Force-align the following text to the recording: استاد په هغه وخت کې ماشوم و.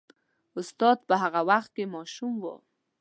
استاد 0.59 0.97
په 1.07 1.15
هغه 1.23 1.41
وخت 1.49 1.69
کې 1.75 1.85
ماشوم 1.93 2.33
و. 2.43 2.45